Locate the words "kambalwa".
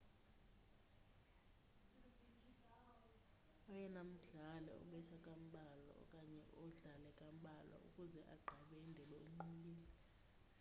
5.25-5.91, 7.19-7.77